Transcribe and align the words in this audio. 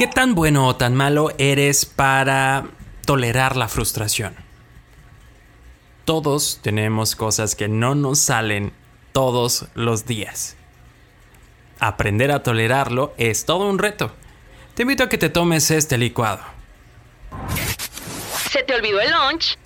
¿Qué 0.00 0.06
tan 0.06 0.34
bueno 0.34 0.66
o 0.66 0.76
tan 0.76 0.96
malo 0.96 1.28
eres 1.36 1.84
para 1.84 2.64
tolerar 3.04 3.58
la 3.58 3.68
frustración? 3.68 4.34
Todos 6.06 6.60
tenemos 6.62 7.14
cosas 7.14 7.54
que 7.54 7.68
no 7.68 7.94
nos 7.94 8.18
salen 8.18 8.72
todos 9.12 9.66
los 9.74 10.06
días. 10.06 10.56
Aprender 11.80 12.32
a 12.32 12.42
tolerarlo 12.42 13.12
es 13.18 13.44
todo 13.44 13.68
un 13.68 13.78
reto. 13.78 14.10
Te 14.74 14.84
invito 14.84 15.04
a 15.04 15.10
que 15.10 15.18
te 15.18 15.28
tomes 15.28 15.70
este 15.70 15.98
licuado. 15.98 16.44
¿Se 18.50 18.62
te 18.62 18.74
olvidó 18.74 19.02
el 19.02 19.10
lunch? 19.10 19.58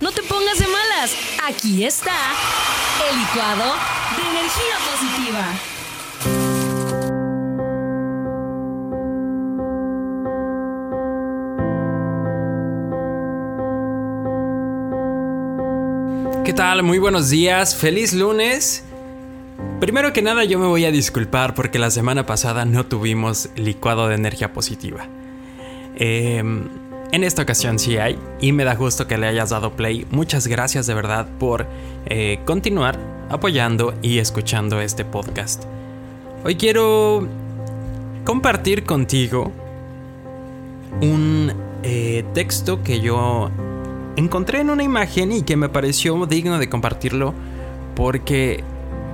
No 0.00 0.10
te 0.10 0.24
pongas 0.24 0.58
de 0.58 0.66
malas. 0.66 1.14
Aquí 1.46 1.84
está 1.84 2.32
el 3.08 3.16
licuado 3.16 3.76
de 4.16 4.28
energía 4.28 4.76
positiva. 4.90 5.79
¿Qué 16.50 16.54
tal? 16.54 16.82
Muy 16.82 16.98
buenos 16.98 17.30
días, 17.30 17.76
feliz 17.76 18.12
lunes. 18.12 18.82
Primero 19.78 20.12
que 20.12 20.20
nada 20.20 20.42
yo 20.42 20.58
me 20.58 20.66
voy 20.66 20.84
a 20.84 20.90
disculpar 20.90 21.54
porque 21.54 21.78
la 21.78 21.92
semana 21.92 22.26
pasada 22.26 22.64
no 22.64 22.86
tuvimos 22.86 23.50
licuado 23.54 24.08
de 24.08 24.16
energía 24.16 24.52
positiva. 24.52 25.06
Em, 25.94 26.64
en 27.12 27.22
esta 27.22 27.42
ocasión 27.42 27.78
sí 27.78 27.98
hay 27.98 28.18
y 28.40 28.50
me 28.50 28.64
da 28.64 28.74
gusto 28.74 29.06
que 29.06 29.16
le 29.16 29.28
hayas 29.28 29.50
dado 29.50 29.76
play. 29.76 30.08
Muchas 30.10 30.48
gracias 30.48 30.88
de 30.88 30.94
verdad 30.94 31.28
por 31.38 31.68
eh, 32.06 32.40
continuar 32.44 32.98
apoyando 33.28 33.94
y 34.02 34.18
escuchando 34.18 34.80
este 34.80 35.04
podcast. 35.04 35.62
Hoy 36.44 36.56
quiero 36.56 37.28
compartir 38.24 38.82
contigo 38.82 39.52
un 41.00 41.52
eh, 41.84 42.24
texto 42.34 42.82
que 42.82 43.00
yo 43.00 43.52
encontré 44.16 44.60
en 44.60 44.70
una 44.70 44.82
imagen 44.82 45.32
y 45.32 45.42
que 45.42 45.56
me 45.56 45.68
pareció 45.68 46.26
digno 46.26 46.58
de 46.58 46.68
compartirlo 46.68 47.34
porque 47.94 48.64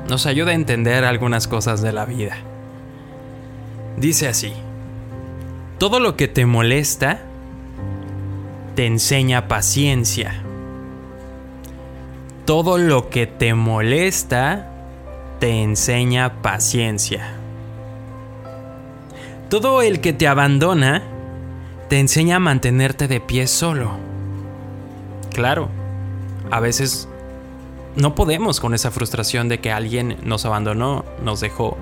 nos 0.09 0.27
ayuda 0.27 0.53
a 0.53 0.55
entender 0.55 1.05
algunas 1.05 1.49
cosas 1.49 1.83
de 1.83 1.93
la 1.93 2.05
vida. 2.05 2.37
Dice 3.97 4.29
así, 4.29 4.53
todo 5.79 6.01
lo 6.01 6.17
que 6.17 6.29
te 6.29 6.47
molesta 6.47 7.21
te 8.75 8.87
enseña 8.87 9.49
paciencia. 9.49 10.43
Todo 12.45 12.79
lo 12.79 13.09
que 13.09 13.27
te 13.27 13.55
molesta 13.55 14.71
te 15.41 15.63
enseña 15.63 16.43
paciencia. 16.43 17.33
Todo 19.49 19.83
el 19.83 20.01
que 20.01 20.13
te 20.13 20.29
abandona 20.29 21.03
te 21.89 21.99
enseña 21.99 22.37
a 22.37 22.41
mantenerte 22.41 23.09
de 23.09 23.21
pie 23.21 23.47
solo. 23.47 24.16
Claro, 25.37 25.69
a 26.51 26.61
veces 26.61 27.11
no 27.95 28.15
podemos 28.15 28.59
con 28.59 28.73
esa 28.73 28.91
frustración 28.91 29.51
de 29.51 29.61
que 29.61 29.71
alguien 29.71 30.17
nos 30.23 30.47
abandonó, 30.47 31.05
nos 31.23 31.41
dejó, 31.41 31.77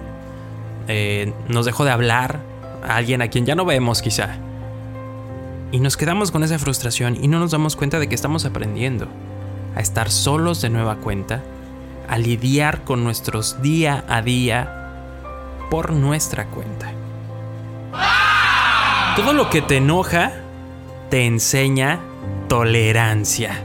eh, 0.88 1.32
nos 1.46 1.64
dejó 1.64 1.84
de 1.84 1.92
hablar, 1.92 2.40
a 2.82 2.96
alguien 2.96 3.22
a 3.22 3.28
quien 3.28 3.46
ya 3.46 3.54
no 3.54 3.64
vemos 3.64 4.02
quizá. 4.02 4.38
Y 5.70 5.78
nos 5.78 5.96
quedamos 5.96 6.32
con 6.32 6.42
esa 6.42 6.58
frustración 6.58 7.16
y 7.22 7.28
no 7.28 7.38
nos 7.38 7.52
damos 7.52 7.76
cuenta 7.76 8.00
de 8.00 8.08
que 8.08 8.16
estamos 8.16 8.44
aprendiendo 8.44 9.06
a 9.76 9.80
estar 9.80 10.10
solos 10.10 10.60
de 10.60 10.70
nueva 10.70 10.96
cuenta, 10.96 11.40
a 12.08 12.18
lidiar 12.18 12.82
con 12.82 13.04
nuestros 13.04 13.62
día 13.62 14.04
a 14.08 14.20
día 14.20 14.96
por 15.70 15.92
nuestra 15.92 16.46
cuenta. 16.46 16.90
Todo 19.14 19.32
lo 19.32 19.48
que 19.48 19.62
te 19.62 19.76
enoja 19.76 20.32
te 21.08 21.24
enseña 21.24 22.00
tolerancia. 22.48 23.62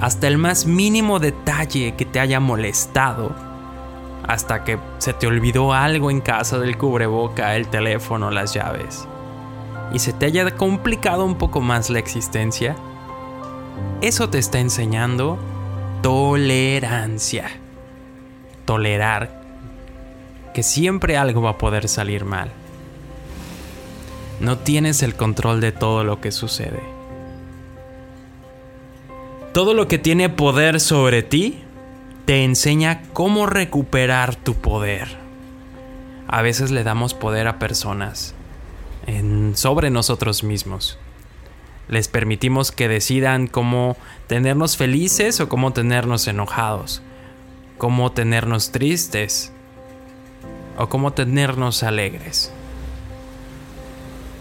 Hasta 0.00 0.28
el 0.28 0.38
más 0.38 0.66
mínimo 0.66 1.18
detalle 1.18 1.94
que 1.96 2.04
te 2.04 2.20
haya 2.20 2.40
molestado, 2.40 3.34
hasta 4.26 4.64
que 4.64 4.78
se 4.98 5.12
te 5.12 5.26
olvidó 5.26 5.72
algo 5.72 6.10
en 6.10 6.20
casa 6.20 6.58
del 6.58 6.78
cubreboca, 6.78 7.56
el 7.56 7.68
teléfono, 7.68 8.30
las 8.30 8.54
llaves, 8.54 9.08
y 9.92 9.98
se 9.98 10.12
te 10.12 10.26
haya 10.26 10.50
complicado 10.52 11.24
un 11.24 11.36
poco 11.36 11.60
más 11.60 11.90
la 11.90 11.98
existencia, 11.98 12.76
eso 14.00 14.28
te 14.28 14.38
está 14.38 14.60
enseñando 14.60 15.38
tolerancia. 16.02 17.50
Tolerar 18.64 19.42
que 20.54 20.62
siempre 20.62 21.16
algo 21.16 21.42
va 21.42 21.50
a 21.50 21.58
poder 21.58 21.88
salir 21.88 22.24
mal. 22.24 22.50
No 24.40 24.58
tienes 24.58 25.02
el 25.02 25.14
control 25.14 25.60
de 25.60 25.72
todo 25.72 26.04
lo 26.04 26.20
que 26.20 26.30
sucede. 26.30 26.97
Todo 29.58 29.74
lo 29.74 29.88
que 29.88 29.98
tiene 29.98 30.28
poder 30.28 30.78
sobre 30.78 31.24
ti 31.24 31.58
te 32.26 32.44
enseña 32.44 33.02
cómo 33.12 33.44
recuperar 33.46 34.36
tu 34.36 34.54
poder. 34.54 35.08
A 36.28 36.42
veces 36.42 36.70
le 36.70 36.84
damos 36.84 37.12
poder 37.12 37.48
a 37.48 37.58
personas 37.58 38.36
en, 39.08 39.56
sobre 39.56 39.90
nosotros 39.90 40.44
mismos. 40.44 40.96
Les 41.88 42.06
permitimos 42.06 42.70
que 42.70 42.86
decidan 42.86 43.48
cómo 43.48 43.96
tenernos 44.28 44.76
felices 44.76 45.40
o 45.40 45.48
cómo 45.48 45.72
tenernos 45.72 46.28
enojados, 46.28 47.02
cómo 47.78 48.12
tenernos 48.12 48.70
tristes 48.70 49.52
o 50.76 50.88
cómo 50.88 51.14
tenernos 51.14 51.82
alegres. 51.82 52.52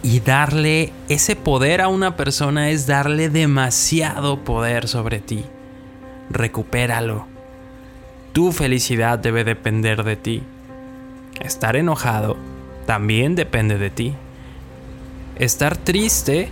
Y 0.07 0.21
darle 0.21 0.93
ese 1.09 1.35
poder 1.35 1.81
a 1.81 1.89
una 1.89 2.15
persona 2.15 2.69
es 2.69 2.87
darle 2.87 3.27
demasiado 3.27 4.45
poder 4.45 4.87
sobre 4.87 5.19
ti. 5.19 5.43
Recupéralo. 6.29 7.27
Tu 8.31 8.53
felicidad 8.53 9.19
debe 9.19 9.43
depender 9.43 10.05
de 10.05 10.15
ti. 10.15 10.43
Estar 11.41 11.75
enojado 11.75 12.37
también 12.85 13.35
depende 13.35 13.77
de 13.77 13.89
ti. 13.89 14.13
Estar 15.35 15.75
triste, 15.75 16.51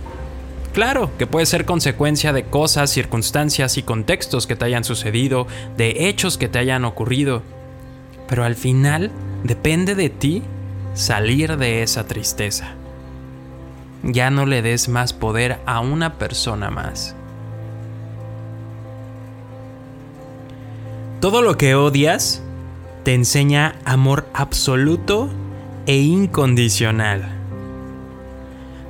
claro, 0.74 1.10
que 1.16 1.26
puede 1.26 1.46
ser 1.46 1.64
consecuencia 1.64 2.34
de 2.34 2.44
cosas, 2.44 2.90
circunstancias 2.90 3.78
y 3.78 3.82
contextos 3.82 4.46
que 4.46 4.56
te 4.56 4.66
hayan 4.66 4.84
sucedido, 4.84 5.46
de 5.78 6.10
hechos 6.10 6.36
que 6.36 6.48
te 6.48 6.58
hayan 6.58 6.84
ocurrido. 6.84 7.42
Pero 8.28 8.44
al 8.44 8.54
final 8.54 9.10
depende 9.44 9.94
de 9.94 10.10
ti 10.10 10.42
salir 10.92 11.56
de 11.56 11.82
esa 11.82 12.06
tristeza 12.06 12.74
ya 14.06 14.30
no 14.30 14.46
le 14.46 14.62
des 14.62 14.88
más 14.88 15.12
poder 15.12 15.60
a 15.66 15.80
una 15.80 16.14
persona 16.14 16.70
más. 16.70 17.14
Todo 21.20 21.42
lo 21.42 21.56
que 21.56 21.74
odias 21.74 22.42
te 23.02 23.14
enseña 23.14 23.76
amor 23.84 24.28
absoluto 24.34 25.28
e 25.86 25.96
incondicional. 25.96 27.24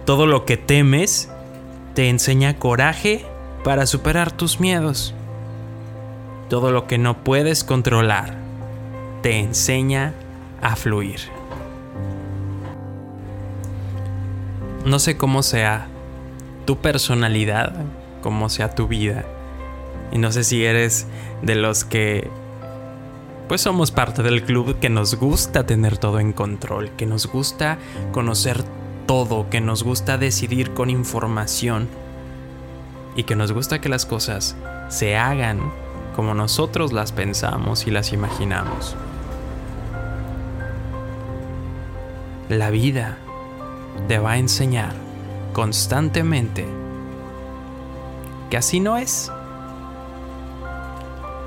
Todo 0.04 0.26
lo 0.26 0.44
que 0.44 0.56
temes 0.56 1.30
te 1.94 2.08
enseña 2.08 2.58
coraje 2.58 3.24
para 3.64 3.86
superar 3.86 4.32
tus 4.32 4.60
miedos. 4.60 5.14
Todo 6.48 6.70
lo 6.70 6.86
que 6.86 6.98
no 6.98 7.24
puedes 7.24 7.64
controlar 7.64 8.36
te 9.22 9.38
enseña 9.38 10.14
a 10.62 10.76
fluir. 10.76 11.35
No 14.86 15.00
sé 15.00 15.16
cómo 15.16 15.42
sea 15.42 15.88
tu 16.64 16.78
personalidad, 16.78 17.74
cómo 18.22 18.48
sea 18.48 18.74
tu 18.74 18.86
vida. 18.86 19.24
Y 20.12 20.18
no 20.18 20.30
sé 20.30 20.44
si 20.44 20.64
eres 20.64 21.06
de 21.42 21.56
los 21.56 21.84
que 21.84 22.30
pues 23.48 23.60
somos 23.60 23.90
parte 23.90 24.22
del 24.22 24.44
club 24.44 24.78
que 24.78 24.88
nos 24.88 25.16
gusta 25.16 25.66
tener 25.66 25.98
todo 25.98 26.20
en 26.20 26.32
control, 26.32 26.90
que 26.96 27.06
nos 27.06 27.26
gusta 27.26 27.78
conocer 28.12 28.62
todo, 29.06 29.50
que 29.50 29.60
nos 29.60 29.82
gusta 29.82 30.18
decidir 30.18 30.72
con 30.72 30.88
información 30.88 31.88
y 33.16 33.24
que 33.24 33.36
nos 33.36 33.52
gusta 33.52 33.80
que 33.80 33.88
las 33.88 34.06
cosas 34.06 34.56
se 34.88 35.16
hagan 35.16 35.72
como 36.14 36.34
nosotros 36.34 36.92
las 36.92 37.12
pensamos 37.12 37.86
y 37.86 37.90
las 37.90 38.12
imaginamos. 38.12 38.96
La 42.48 42.70
vida 42.70 43.18
te 44.08 44.18
va 44.18 44.32
a 44.32 44.38
enseñar 44.38 44.94
constantemente 45.52 46.66
que 48.50 48.56
así 48.56 48.80
no 48.80 48.96
es. 48.96 49.30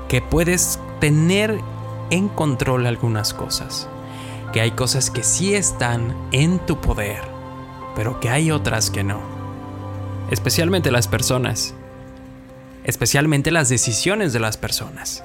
Que 0.08 0.20
puedes 0.20 0.78
tener 1.00 1.58
en 2.10 2.28
control 2.28 2.86
algunas 2.86 3.32
cosas. 3.32 3.88
Que 4.52 4.60
hay 4.60 4.72
cosas 4.72 5.10
que 5.10 5.22
sí 5.22 5.54
están 5.54 6.14
en 6.32 6.58
tu 6.66 6.80
poder, 6.80 7.22
pero 7.94 8.20
que 8.20 8.28
hay 8.28 8.50
otras 8.50 8.90
que 8.90 9.04
no. 9.04 9.20
Especialmente 10.30 10.90
las 10.90 11.08
personas. 11.08 11.74
Especialmente 12.84 13.50
las 13.50 13.68
decisiones 13.68 14.32
de 14.32 14.40
las 14.40 14.56
personas. 14.56 15.22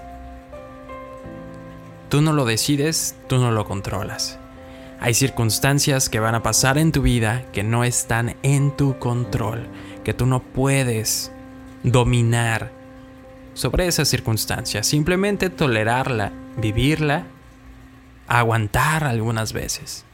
Tú 2.10 2.22
no 2.22 2.34
lo 2.34 2.46
decides, 2.46 3.16
tú 3.28 3.40
no 3.40 3.52
lo 3.52 3.66
controlas. 3.66 4.38
Hay 5.00 5.14
circunstancias 5.14 6.10
que 6.10 6.20
van 6.20 6.36
a 6.36 6.44
pasar 6.44 6.78
en 6.78 6.92
tu 6.92 7.02
vida 7.02 7.46
que 7.52 7.64
no 7.64 7.84
están 7.84 8.36
en 8.44 8.76
tu 8.76 8.98
control, 8.98 9.68
que 10.04 10.14
tú 10.14 10.26
no 10.26 10.42
puedes 10.42 11.32
dominar 11.84 12.72
sobre 13.54 13.88
esas 13.88 14.08
circunstancias. 14.08 14.88
Simplemente 14.88 15.50
tolerarla, 15.50 16.32
vivirla, 16.58 17.26
aguantar 18.28 19.04
algunas 19.04 19.54
veces. 19.54 20.06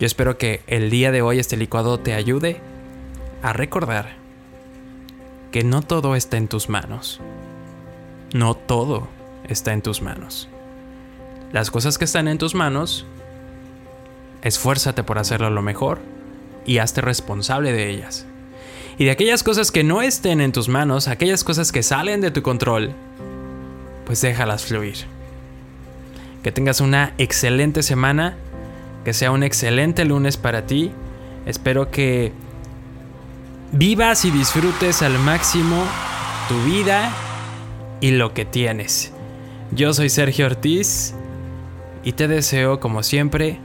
Yo 0.00 0.06
espero 0.06 0.38
que 0.38 0.62
el 0.66 0.90
día 0.90 1.12
de 1.12 1.22
hoy 1.22 1.38
este 1.38 1.56
licuado 1.56 2.00
te 2.00 2.14
ayude 2.14 2.60
a 3.42 3.52
recordar 3.52 4.16
que 5.52 5.62
no 5.62 5.82
todo 5.82 6.16
está 6.16 6.38
en 6.38 6.48
tus 6.48 6.68
manos. 6.68 7.20
No 8.32 8.54
todo 8.54 9.08
está 9.48 9.72
en 9.72 9.82
tus 9.82 10.00
manos. 10.00 10.48
Las 11.52 11.70
cosas 11.70 11.98
que 11.98 12.06
están 12.06 12.28
en 12.28 12.38
tus 12.38 12.54
manos 12.54 13.06
esfuérzate 14.42 15.02
por 15.04 15.18
hacerlo 15.18 15.50
lo 15.50 15.62
mejor 15.62 16.00
y 16.66 16.78
hazte 16.78 17.00
responsable 17.00 17.72
de 17.72 17.90
ellas. 17.90 18.26
Y 18.98 19.06
de 19.06 19.10
aquellas 19.10 19.42
cosas 19.42 19.70
que 19.70 19.84
no 19.84 20.02
estén 20.02 20.40
en 20.40 20.52
tus 20.52 20.68
manos, 20.68 21.08
aquellas 21.08 21.44
cosas 21.44 21.72
que 21.72 21.82
salen 21.82 22.20
de 22.20 22.30
tu 22.30 22.42
control, 22.42 22.92
pues 24.04 24.20
déjalas 24.20 24.64
fluir. 24.64 24.96
Que 26.42 26.52
tengas 26.52 26.80
una 26.80 27.14
excelente 27.18 27.82
semana, 27.82 28.36
que 29.04 29.14
sea 29.14 29.30
un 29.30 29.42
excelente 29.42 30.04
lunes 30.04 30.36
para 30.36 30.66
ti. 30.66 30.90
Espero 31.46 31.90
que 31.90 32.32
vivas 33.72 34.24
y 34.24 34.30
disfrutes 34.30 35.02
al 35.02 35.18
máximo 35.18 35.82
tu 36.48 36.62
vida 36.64 37.10
y 38.00 38.10
lo 38.10 38.34
que 38.34 38.44
tienes. 38.44 39.12
Yo 39.70 39.94
soy 39.94 40.10
Sergio 40.10 40.46
Ortiz 40.46 41.14
y 42.04 42.12
te 42.12 42.28
deseo 42.28 42.80
como 42.80 43.02
siempre 43.02 43.58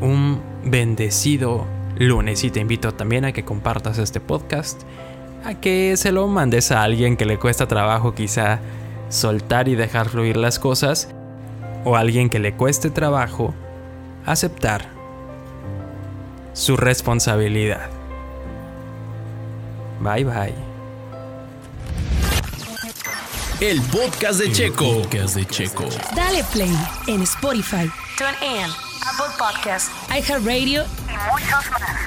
un 0.00 0.40
bendecido 0.64 1.66
lunes 1.96 2.44
y 2.44 2.50
te 2.50 2.60
invito 2.60 2.92
también 2.94 3.24
a 3.24 3.32
que 3.32 3.44
compartas 3.44 3.98
este 3.98 4.20
podcast, 4.20 4.82
a 5.44 5.54
que 5.54 5.96
se 5.96 6.12
lo 6.12 6.26
mandes 6.28 6.70
a 6.72 6.82
alguien 6.82 7.16
que 7.16 7.24
le 7.24 7.38
cuesta 7.38 7.66
trabajo 7.66 8.14
quizá 8.14 8.60
soltar 9.08 9.68
y 9.68 9.74
dejar 9.74 10.08
fluir 10.08 10.36
las 10.36 10.58
cosas, 10.58 11.08
o 11.84 11.96
a 11.96 12.00
alguien 12.00 12.28
que 12.28 12.38
le 12.38 12.54
cueste 12.54 12.90
trabajo 12.90 13.54
aceptar 14.24 14.88
su 16.52 16.76
responsabilidad. 16.76 17.88
Bye 20.00 20.24
bye. 20.24 20.54
El 23.60 23.80
podcast 23.82 24.40
de 24.40 24.52
Checo. 24.52 25.02
podcast 25.02 25.36
de 25.36 25.46
Checo. 25.46 25.84
Dale 26.14 26.44
play 26.52 26.76
en 27.06 27.22
Spotify, 27.22 27.90
TuneIn, 28.18 28.70
Apple 29.08 29.36
Podcasts, 29.38 29.90
iHeartRadio 30.10 30.84
y 31.08 31.30
muchos 31.30 31.70
más. 31.70 32.05